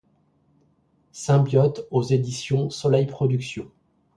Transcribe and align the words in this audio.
Symbiote 1.11 1.81
aux 1.91 2.01
éditions 2.01 2.71
Soleil 2.71 3.05
Productions. 3.05 3.69